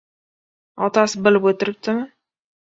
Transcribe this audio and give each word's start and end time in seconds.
Otasi 0.87 1.23
bilib 1.29 1.47
o‘tiribdimi? 1.53 2.11